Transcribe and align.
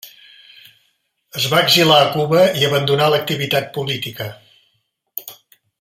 Es 1.39 1.45
va 1.51 1.59
exiliar 1.65 1.99
a 2.05 2.09
Cuba 2.15 2.47
i 2.61 2.67
abandonà 2.69 3.11
l'activitat 3.17 3.73
política. 3.79 4.31